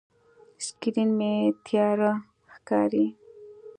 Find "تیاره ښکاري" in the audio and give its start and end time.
1.65-3.05